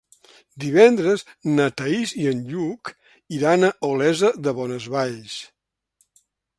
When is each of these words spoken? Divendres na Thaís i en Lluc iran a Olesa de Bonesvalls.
Divendres 0.61 1.23
na 1.59 1.67
Thaís 1.81 2.15
i 2.23 2.27
en 2.33 2.41
Lluc 2.55 2.93
iran 3.39 3.69
a 3.71 3.73
Olesa 3.93 4.35
de 4.49 4.59
Bonesvalls. 4.63 5.41